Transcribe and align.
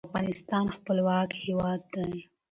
افغانستان 0.09 0.65
خپلواک 0.75 1.29
هیواد 1.45 1.81
دی. 1.93 2.11